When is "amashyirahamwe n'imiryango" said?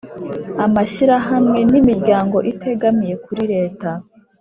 0.65-2.37